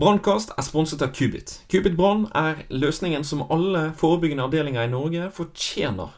[0.00, 1.58] Brannkast er sponset av Kubit.
[1.68, 6.14] Kubit Brann er løsningen som alle forebyggende avdelinger i Norge fortjener.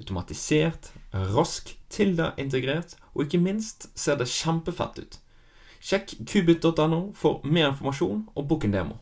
[0.00, 5.18] Automatisert, rask, Tilda integrert, og ikke minst ser det kjempefett ut.
[5.84, 8.96] Sjekk kubit.no for mer informasjon og book en demo.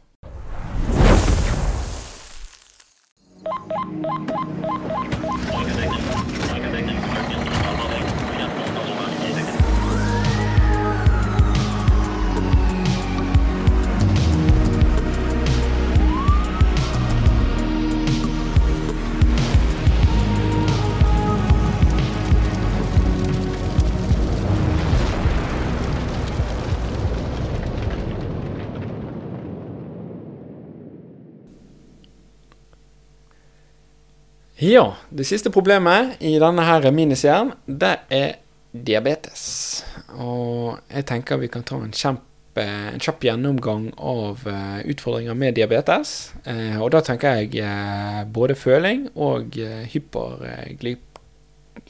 [34.58, 38.38] Ja, det siste problemet i denne her miniserien, det er
[38.72, 39.82] diabetes.
[40.16, 45.58] Og jeg tenker vi kan ta en, kjempe, en kjapp gjennomgang av uh, utfordringer med
[45.58, 46.30] diabetes.
[46.46, 49.58] Uh, og da tenker jeg uh, både føling og
[49.92, 50.96] hypergly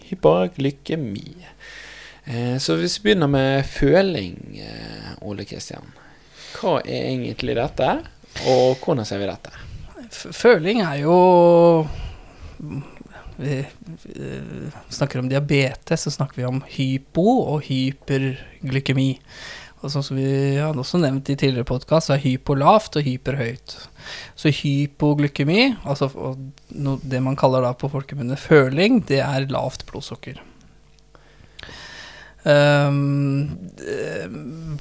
[0.06, 1.46] hyperglykemi.
[2.58, 4.58] så hvis vi begynner med føling,
[5.22, 5.86] Ole Kristian.
[6.56, 7.88] Hva er egentlig dette,
[8.50, 9.54] og hvordan ser vi dette?
[10.34, 11.16] Føling er jo
[13.36, 13.60] vi,
[14.88, 19.10] snakker om diabetes, så snakker vi om hypo og hyperglykemi.
[19.84, 23.06] Og sånn som vi hadde også nevnt i tidligere podkast, så er hypo lavt og
[23.06, 23.76] hyper høyt.
[24.38, 26.08] Så hypoglykemi, altså
[27.04, 30.40] det man kaller da på folkemunne føling, det er lavt blodsukker.
[32.46, 33.58] Um,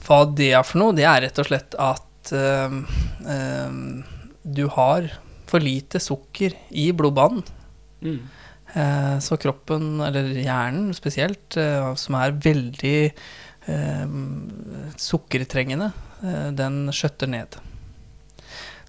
[0.06, 2.84] hva det er for noe, det er rett og slett at um,
[3.26, 3.80] um,
[4.46, 5.10] du har
[5.50, 7.42] for lite sukker i blodbanen.
[8.02, 8.20] Mm.
[8.74, 12.98] Eh, så kroppen, eller hjernen spesielt, eh, som er veldig
[13.72, 14.16] eh,
[15.00, 15.92] sukkertrengende,
[16.24, 17.56] eh, den skjøtter ned.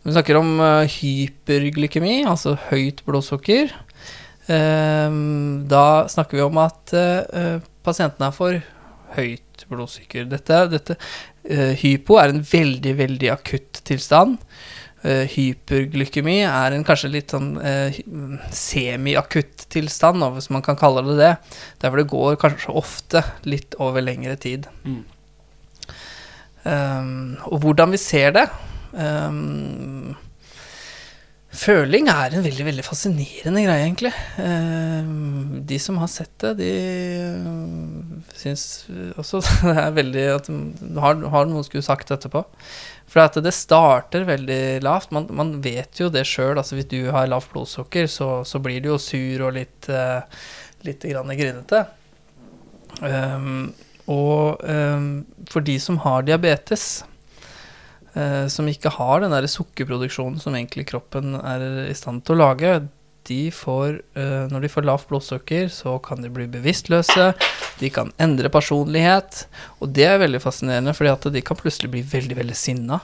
[0.03, 0.51] Når vi snakker om
[0.87, 3.73] hyperglykemi, altså høyt blodsukker,
[4.47, 6.93] da snakker vi om at
[7.83, 8.61] pasienten er for
[9.17, 10.29] høyt blodsukker.
[10.31, 10.95] Dette, dette
[11.83, 14.39] hypo er en veldig, veldig akutt tilstand.
[15.05, 17.99] Uh, hyperglykemi er en kanskje litt sånn uh,
[18.51, 21.33] semiakutt tilstand, hvis man kan kalle det det.
[21.85, 24.67] Derfor det går kanskje ofte litt over lengre tid.
[24.87, 25.03] Mm.
[26.67, 28.49] Um, og hvordan vi ser det
[28.97, 30.17] um,
[31.57, 34.13] Føling er en veldig veldig fascinerende greie, egentlig.
[34.37, 36.71] Um, de som har sett det, de
[37.33, 38.65] uh, syns
[39.17, 40.51] også det er veldig at
[41.01, 42.45] har, har noen skulle sagt etterpå.
[43.09, 45.15] For at det starter veldig lavt.
[45.17, 46.59] Man, man vet jo det sjøl.
[46.59, 50.27] Altså hvis du har lavt blodsukker, så, så, blir du jo sur og litt, uh,
[50.85, 51.87] litt grinete.
[54.07, 54.61] Og
[55.51, 57.05] for de som har diabetes,
[58.49, 62.71] som ikke har den der sukkerproduksjonen som egentlig kroppen er i stand til å lage,
[63.27, 67.33] de får, uh, når de får lavt blodsukker, så kan de bli bevisstløse.
[67.81, 69.45] De kan endre personlighet.
[69.81, 73.01] Og det er veldig fascinerende, fordi at de kan plutselig bli veldig, veldig sinna.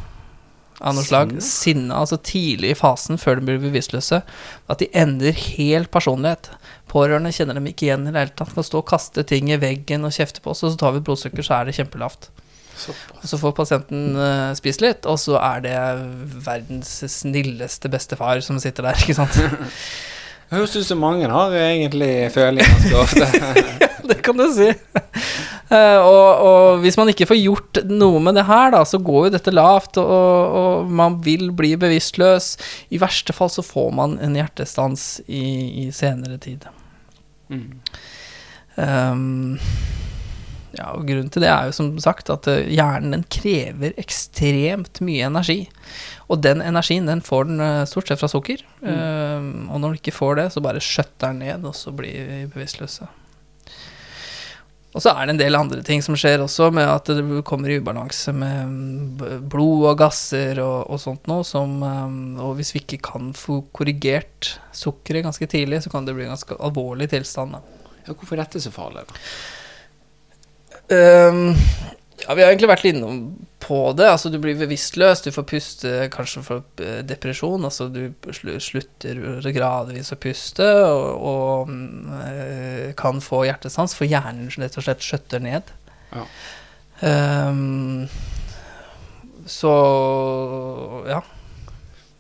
[0.82, 1.34] Av noe slag.
[1.44, 4.22] Sinna, altså tidlig i fasen, før de blir bevisstløse.
[4.70, 6.52] At de endrer helt personlighet.
[6.90, 8.54] Pårørende kjenner dem ikke igjen i det hele tatt.
[8.54, 11.04] Kan stå og kaste ting i veggen og kjefte på oss, og så tar vi
[11.04, 12.30] blodsukker, så er det kjempelavt.
[12.90, 15.76] Og så får pasienten uh, spise litt, og så er det
[16.44, 19.38] verdens snilleste bestefar som sitter der, ikke sant.
[20.52, 23.28] Det høres ut som mange har egentlig føling ganske ofte.
[23.84, 24.68] ja, det kan du si.
[25.72, 29.28] Uh, og, og, hvis man ikke får gjort noe med det her, da, så går
[29.28, 32.50] jo dette lavt, og, og, man vil bli bevisstløs.
[32.92, 35.44] I verste fall så får man en hjertestans i,
[35.84, 36.68] i senere tid.
[37.48, 37.70] Mm.
[38.76, 39.56] Um,
[40.78, 45.02] ja, og Grunnen til det er jo som sagt at eh, hjernen den krever ekstremt
[45.04, 45.60] mye energi.
[46.32, 48.62] Og den energien den får den eh, stort sett fra sukker.
[48.80, 48.92] Mm.
[48.92, 52.24] Um, og når du ikke får det, så bare skjøtter den ned, og så blir
[52.30, 53.08] vi bevisstløse.
[54.92, 57.72] Og så er det en del andre ting som skjer også, med at det kommer
[57.72, 61.46] i ubalanse med blod og gasser og, og sånt noe.
[61.48, 61.78] Som,
[62.36, 66.34] og hvis vi ikke kan få korrigert sukkeret ganske tidlig, så kan det bli en
[66.34, 67.56] ganske alvorlig tilstand.
[67.56, 67.88] Da.
[68.04, 69.06] Ja, hvorfor er dette så farlig?
[69.08, 69.22] da?
[70.92, 71.56] Um,
[72.22, 73.22] ja, vi har egentlig vært innom
[73.62, 74.08] på det.
[74.10, 77.64] Altså, du blir bevisstløs, du får puste kanskje for eh, depresjon.
[77.66, 78.12] Altså, du
[78.62, 85.06] slutter gradvis å puste og, og øh, kan få hjertestans, for hjernen rett og slett
[85.06, 85.72] skjøtter ned.
[86.12, 86.26] Ja.
[87.02, 88.08] Um,
[89.50, 89.72] så
[91.08, 91.22] ja.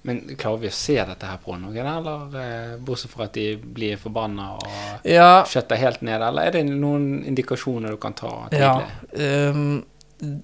[0.02, 3.54] Men klarer vi å se dette her på noen, eller eh, bortsett fra at de
[3.54, 5.44] blir forbanna og ja.
[5.46, 8.88] skjøtter helt ned, eller er det noen indikasjoner du kan ta tidlig?
[9.22, 10.40] Ja, um,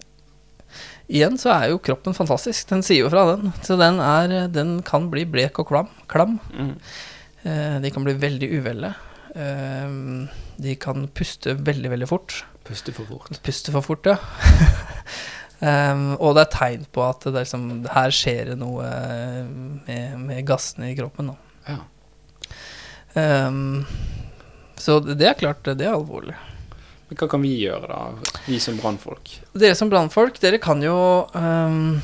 [1.08, 2.66] Igjen så er jo kroppen fantastisk.
[2.69, 3.55] Den sier jo fra, den.
[3.64, 5.88] Så den, er, den kan bli blek og klam.
[6.05, 6.37] klam.
[6.52, 6.75] Mm.
[7.46, 8.93] Uh, de kan bli veldig uvelle.
[9.32, 10.28] Uh,
[10.60, 12.43] de kan puste veldig, veldig fort.
[12.69, 13.40] Puste for fort.
[13.46, 14.19] Puste for fort, ja.
[15.58, 19.46] Um, og det er tegn på at det liksom, her skjer det noe eh,
[19.88, 21.32] med, med gassene i kroppen.
[21.66, 21.81] Ja.
[23.19, 23.82] Um,
[24.78, 26.37] så det er klart, det er alvorlig.
[27.08, 28.37] Men hva kan vi gjøre, da?
[28.46, 29.32] Vi som brannfolk?
[29.58, 30.94] Dere som brannfolk, dere kan jo
[31.34, 31.96] um,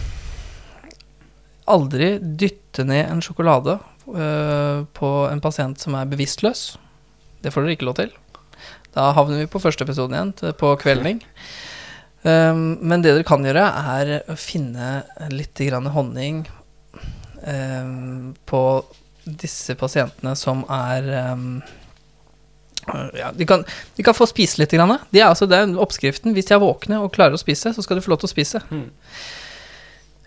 [1.71, 3.77] aldri dytte ned en sjokolade
[4.09, 6.73] uh, på en pasient som er bevisstløs.
[7.45, 8.11] Det får dere ikke lov til.
[8.97, 11.23] Da havner vi på første episoden igjen, på kvelning.
[12.25, 13.65] Um, men det dere kan gjøre,
[14.01, 15.61] er å finne litt
[15.93, 16.47] honning
[17.45, 18.63] um, på
[19.25, 21.61] disse pasientene som er um,
[23.17, 23.65] ja, de, kan,
[23.97, 24.73] de kan få spise litt.
[24.73, 24.97] Grann.
[25.13, 26.35] De er altså, det er oppskriften.
[26.37, 28.35] Hvis de er våkne og klarer å spise, så skal de få lov til å
[28.35, 28.61] spise.
[28.71, 28.89] Mm.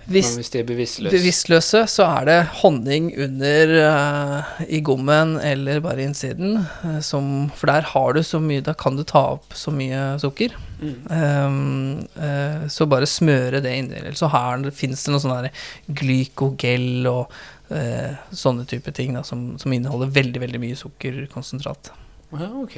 [0.08, 5.36] Hvis, Men hvis de er bevisstløse bevisstløse, så er det honning under uh, i gommen
[5.44, 6.62] eller bare innsiden.
[6.86, 10.14] Uh, som, for der har du så mye Da kan du ta opp så mye
[10.24, 10.56] sukker.
[10.82, 10.96] Mm.
[11.12, 14.00] Um, uh, så bare smøre det inni.
[14.00, 14.30] Eller så
[14.76, 15.50] fins det noe sånn
[15.88, 17.38] glykogel og
[17.68, 21.90] sånne type ting da, som, som, inneholder veldig, veldig mye sukkerkonsentrat.
[22.32, 22.78] Ja, ok.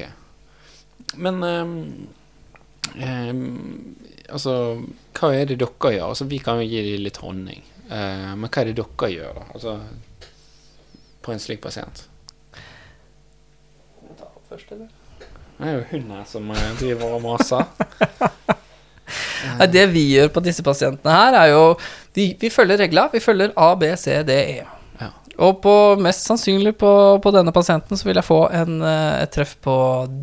[1.14, 1.76] Men um,
[2.98, 3.96] um,
[4.28, 4.54] altså,
[5.14, 6.08] hva er det dere gjør?
[6.08, 7.62] Altså, vi kan jo gi dem litt honning.
[7.90, 9.46] Uh, men hva er det dere gjør, da?
[9.54, 9.76] Altså,
[11.22, 12.06] på en slik pasient?
[15.60, 17.66] Det er jo hun her som uh, driver og maser.
[19.72, 21.64] Det vi gjør på disse pasientene her, er jo
[22.14, 23.08] de, Vi følger regla.
[23.12, 24.62] Vi følger A, B, C, D, E.
[25.00, 25.10] Ja.
[25.40, 26.92] Og på, mest sannsynlig på,
[27.22, 29.74] på, denne pasienten så vil jeg få en, eh, et treff på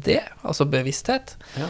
[0.06, 1.36] D, altså bevissthet.
[1.58, 1.70] Ja.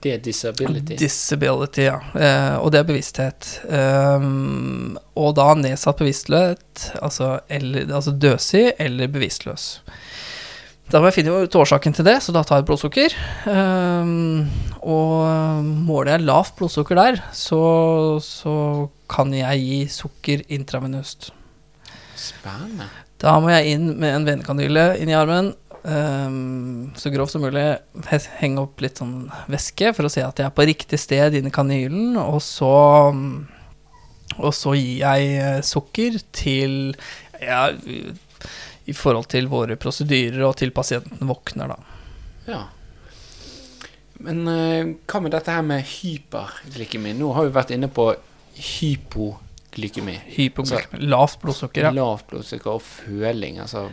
[0.00, 0.96] Det er disability.
[0.96, 1.98] Disability, ja.
[2.16, 3.48] Eh, og det er bevissthet.
[3.68, 9.66] Um, og da nedsatt bevisstløshet, altså, eller, altså døsig eller bevisstløs.
[10.90, 13.12] Da må jeg finne ut årsaken til det, så da tar jeg blodsukker.
[13.46, 14.48] Um,
[14.82, 17.60] og måler jeg lavt blodsukker der, så,
[18.24, 18.54] så
[19.10, 21.30] kan jeg gi sukker intravenøst.
[22.18, 22.88] Spennende.
[23.22, 25.52] Da må jeg inn med en venekanyle inn i armen.
[25.84, 27.62] Um, så grovt som mulig
[28.40, 31.52] henge opp litt sånn væske for å se at jeg er på riktig sted inni
[31.54, 32.18] kanylen.
[32.18, 32.72] Og så,
[34.40, 36.74] og så gir jeg sukker til
[37.38, 37.68] ja,
[38.90, 41.78] i forhold til våre prosedyrer og til pasienten våkner, da.
[42.50, 42.60] Ja.
[44.20, 47.14] Men uh, hva med dette her med hyperglykemi?
[47.16, 48.10] Nå har vi vært inne på
[48.60, 50.16] hypoglykemi.
[50.34, 51.00] Hypoglykemi.
[51.00, 51.94] Altså, lavt blodsukker, ja.
[51.96, 53.86] Lavt blodsukker og føling, altså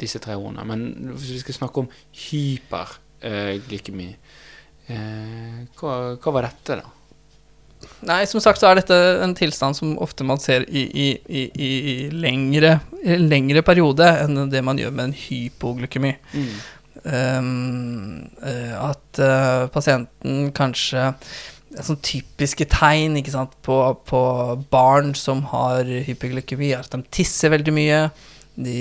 [0.00, 0.64] disse tre ordene.
[0.68, 1.90] Men hvis vi skal snakke om
[2.24, 4.10] hyperglykemi,
[4.88, 6.86] uh, hva, hva var dette, da?
[8.04, 11.40] Nei, som sagt så er dette en tilstand som ofte man ser i, i, i,
[11.64, 16.14] i lengre, lengre, periode enn det man gjør med en hypoglykemi.
[16.34, 16.54] Mm.
[17.04, 18.30] Um,
[18.80, 21.10] at uh, pasienten kanskje
[21.74, 23.74] Sånn typiske tegn sant, på,
[24.06, 24.18] på,
[24.70, 27.96] barn som har hypoglykemi, er at de tisser veldig mye,
[28.54, 28.76] de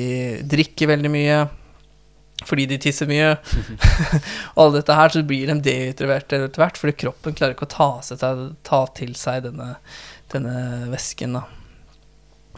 [0.45, 1.39] drikker veldig mye
[2.43, 3.29] fordi de tisser mye.
[4.55, 7.75] og alt dette her, så blir de dehydrerte etter hvert, fordi kroppen klarer ikke å
[7.75, 8.17] ta, seg,
[8.65, 9.69] ta til seg denne,
[10.33, 10.55] denne
[10.91, 11.31] væsken.
[11.39, 11.43] Da.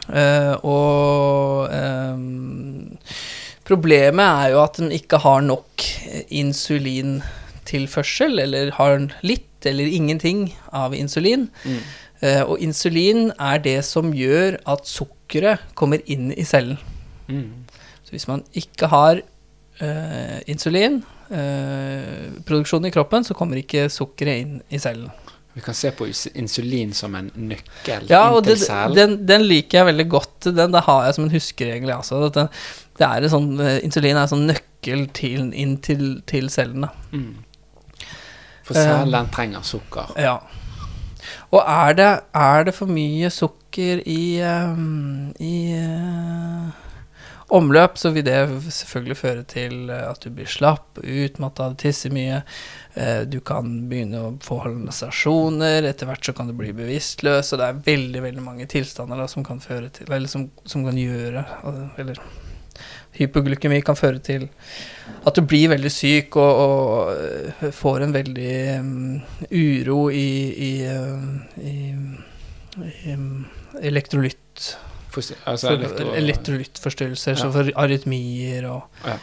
[0.06, 2.94] Uh, og um,
[3.66, 5.82] problemet er jo at den ikke har nok
[6.30, 11.50] insulintilførsel, eller har litt eller ingenting av insulin.
[11.66, 11.80] Mm.
[12.22, 16.78] Uh, og insulin er det som gjør at sukkeret kommer inn i cellen.
[17.28, 17.66] Mm.
[18.06, 19.22] Så hvis man ikke har
[19.82, 25.12] uh, insulin, eh, i kroppen, så kommer ikke sukkeret inn i cellen.
[25.56, 28.96] Vi kan se på insulin som en nøkkel ja, til cellen.
[28.96, 30.50] Den, den, liker jeg veldig godt.
[30.50, 31.94] Den, det har jeg som en huskeregel.
[31.96, 32.20] Altså.
[32.36, 32.50] Den,
[33.00, 33.48] det er sånn,
[33.80, 36.92] insulin er en sånn nøkkel til, inn til, til cellene.
[37.16, 37.32] Mm.
[38.68, 40.12] For cellen trenger sukker.
[40.20, 40.42] Ja.
[41.56, 46.85] Og er det, er det for mye sukker i, um, i uh,
[47.54, 48.38] omløp, så vil det
[48.74, 52.42] selvfølgelig føre til at du blir slapp, utmatta, tisser mye.
[52.96, 57.62] Uh, du kan begynne å få hallusinasjoner, etter hvert så kan du bli bevisstløs, og
[57.62, 60.98] det er veldig veldig mange tilstander da, som kan føre til Eller som, som kan
[60.98, 61.44] gjøre
[62.02, 62.22] Eller
[63.16, 64.48] hypoglykemi kan føre til
[65.26, 69.22] at du blir veldig syk og, og får en veldig um,
[69.52, 70.28] uro i,
[70.68, 70.72] i,
[71.64, 71.76] i,
[73.08, 73.16] i
[73.88, 74.76] elektrolytt
[75.46, 77.40] altså elektro Elektrolyttforstyrrelser, ja.
[77.42, 79.20] så for arytmier og ja.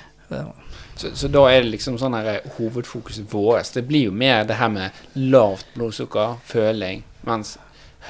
[0.97, 3.71] Så, så, da er det liksom sånn her hovedfokuset vårt.
[3.75, 7.57] Det blir jo mer det her med lavt blodsukker, føling, mens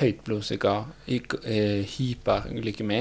[0.01, 3.01] høyt blodsukker, eh, hyperglykemi,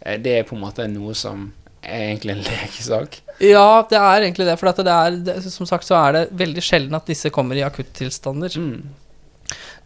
[0.00, 1.50] eh, det er på en måte noe som
[1.82, 3.20] er egentlig en lekesak.
[3.42, 4.56] Ja, det er egentlig det.
[4.58, 7.66] For det er, det, som sagt så er det veldig sjelden at disse kommer i
[7.66, 8.56] akuttilstander.
[8.58, 8.80] Mm.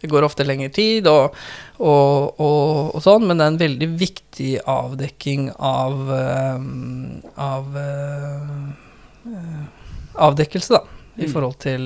[0.02, 1.36] Det går ofte lengre tid og,
[1.78, 6.66] og, og, og sånn, men det er en veldig viktig avdekking av eh,
[7.46, 8.56] Av eh,
[9.30, 9.62] eh,
[10.28, 10.82] Avdekkelse, da.
[11.16, 11.32] I Mm.
[11.32, 11.82] forhold til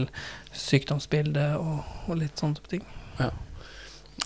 [0.54, 2.84] sykdomsbilde og, litt sånne type ting.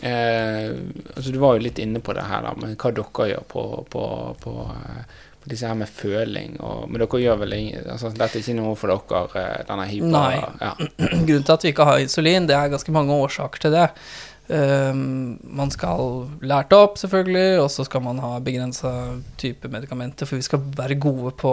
[0.02, 0.70] Eh,
[1.16, 3.64] altså Du var jo litt inne på det her, da, men hva dere gjør på,
[3.90, 4.04] på,
[4.40, 4.52] på
[5.50, 6.56] disse her med føling.
[6.64, 9.86] Og, men dere gjør vel ingen altså, Dette er ikke noe for dere, eh, denne
[9.90, 10.10] hyper...
[10.14, 10.40] Nei.
[10.60, 10.72] Ja.
[11.28, 13.88] Grunnen til at vi ikke har insulin, det er ganske mange årsaker til det.
[14.50, 18.90] Um, man skal lært opp, selvfølgelig, og så skal man ha begrensa
[19.38, 21.52] type medikamenter, for vi skal være gode på,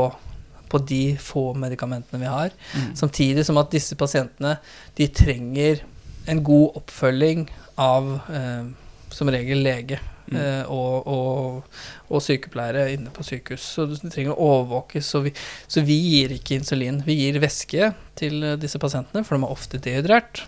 [0.71, 2.55] på de få medikamentene vi har.
[2.73, 2.89] Mm.
[2.97, 4.55] Samtidig som at disse pasientene,
[4.97, 5.83] de trenger
[6.27, 7.45] en god oppfølging
[7.77, 8.65] av eh,
[9.13, 10.01] som regel lege.
[10.27, 10.37] Mm.
[10.41, 11.79] eh, og, og,
[12.11, 13.63] og sykepleiere inne på sykehus.
[13.77, 15.07] Så de trenger å overvåkes.
[15.13, 15.33] Så vi,
[15.67, 17.01] så vi gir ikke insulin.
[17.07, 20.43] Vi gir væske til eh, disse pasientene, for de er ofte dehydrert.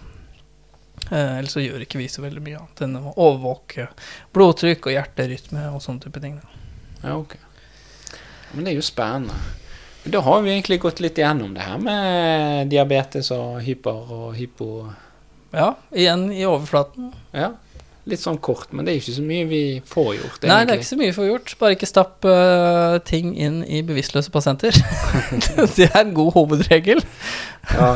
[1.10, 3.88] Eh, ellers så gjør ikke vi så veldig mye annet enn å overvåke
[4.36, 6.38] blodtrykk og hjerterytme og sånne type ting.
[6.42, 6.66] da.
[7.06, 7.38] Ja, ok.
[8.52, 9.38] Men det er jo spennende.
[10.10, 14.70] Da har vi egentlig gått litt igjennom det her med diabetes og hyper og hypo...
[15.50, 17.10] Ja, igjen i overflaten.
[17.34, 17.56] Ja,
[18.10, 20.80] litt sånn kort, men det er ikke så mye vi får gjort, Nei, det er
[20.80, 21.54] ikke så mye vi får gjort.
[21.60, 24.76] Bare ikke stapp uh, ting inn i bevisstløse pasienter.
[25.78, 27.04] det er en god hovedregel.
[27.70, 27.90] Ja,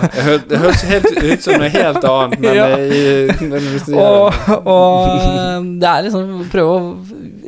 [0.43, 2.67] det høres helt ut som noe helt annet, men Ja.
[2.77, 6.83] det, Og, og eh, det er liksom prøve å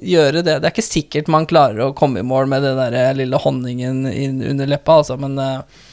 [0.01, 0.57] gjøre det.
[0.57, 4.05] Det er ikke sikkert man klarer å komme i mål med den der lille honningen
[4.09, 5.85] inn under leppa, altså, men, eh,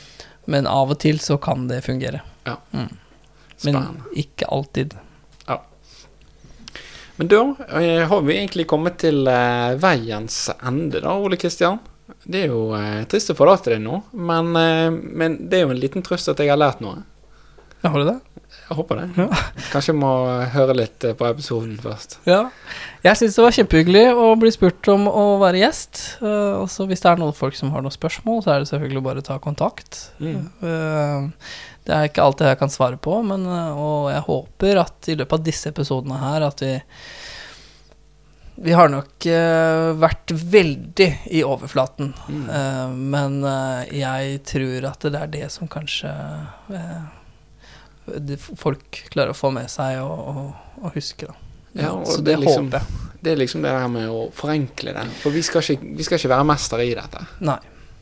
[0.53, 2.23] men av og til så kan det fungere.
[2.49, 2.57] Ja.
[2.73, 2.89] Mm.
[3.67, 3.83] Men
[4.19, 4.97] ikke alltid.
[7.17, 7.41] Men da
[7.81, 11.81] eh, har vi egentlig kommet til eh, veiens ende, da, Ole Kristian.
[12.25, 15.75] Det er jo eh, trist å forlate deg nå, men, eh, men det er jo
[15.75, 17.03] en liten trøst at jeg har lært noe.
[17.83, 18.19] Har du det?
[18.69, 19.27] Jeg håper det.
[19.73, 20.13] Kanskje jeg må
[20.55, 22.19] høre litt eh, på episoden først.
[22.29, 22.45] Ja.
[23.05, 26.05] Jeg syns det var kjempehyggelig å bli spurt om å være gjest.
[26.23, 29.05] Uh, også hvis det er noen folk som har noen spørsmål, så er det selvfølgelig
[29.05, 30.07] bare å ta kontakt.
[30.23, 30.49] Mm.
[30.63, 31.29] Uh,
[31.83, 35.17] Det er ikke alltid jeg kan svare på, men, eh, og jeg håper at i
[35.19, 36.77] løpet av disse episodene her at vi
[38.63, 42.45] Vi har nok uh, vært veldig i overflaten, Mm.
[42.53, 46.83] Uh, men uh, jeg tror at det er det som kanskje eh, det
[48.57, 51.35] folk klarer å få med seg og, og, og huske, da.
[51.73, 53.09] Ja, og så det det, er liksom- håper jeg.
[53.23, 55.05] Det er liksom det der med å forenkle det.
[55.23, 57.21] For vi skal ikke, vi skal ikke være mestere i dette.
[57.47, 57.59] Nei.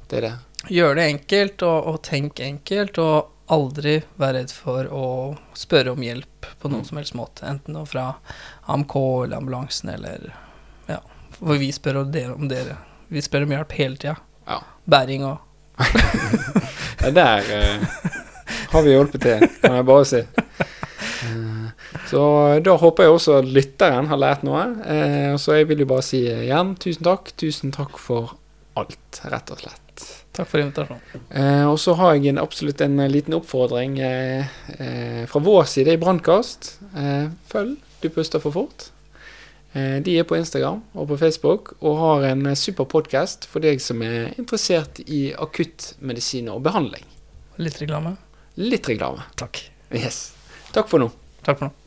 [0.09, 0.33] Det er det.
[0.73, 5.05] Gjør det enkelt, og, og tenk enkelt, og aldri være redd for å
[5.59, 6.89] spørre om hjelp på noen Mm.
[6.89, 7.45] som helst måte.
[7.51, 8.15] Enten fra
[8.69, 10.33] AMK eller ambulansen eller
[10.89, 10.99] Ja.
[11.37, 12.35] For vi spør om dere.
[12.35, 12.77] Om dere.
[13.11, 14.17] Vi spør om hjelp hele tida.
[14.49, 14.61] Ja.
[14.89, 15.39] Bæring og
[17.03, 17.85] det der eh,
[18.71, 20.23] har vi hjulpet til, kan jeg bare si.
[21.27, 22.23] Eh, så
[22.65, 24.63] da håper jeg også at lytteren har lært noe.
[24.87, 27.33] Eh, så jeg vil jo bare si igjen tusen takk.
[27.41, 28.37] Tusen takk for
[28.81, 30.07] alt, rett og slett.
[30.37, 31.27] Takk for invitasjonen.
[31.35, 35.67] Eh, og så har jeg en, absolutt en eh, liten oppfordring eh, eh, fra vår
[35.69, 36.77] side i Brannkast.
[36.95, 38.87] Eh, følg Du puster for fort.
[39.75, 43.63] Eh, de er på Instagram og på Facebook og har en eh, super podkast for
[43.63, 47.05] deg som er interessert i akuttmedisin og behandling.
[47.61, 48.17] Litt reklame.
[48.61, 49.23] Litt reklame.
[49.41, 49.63] Takk.
[49.89, 50.35] Yes.
[50.75, 51.07] Takk for nå.
[51.47, 51.80] Takk for nå.